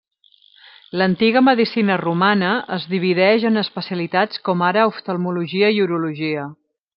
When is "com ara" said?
4.49-4.87